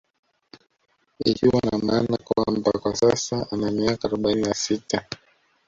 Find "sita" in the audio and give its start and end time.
4.53-5.05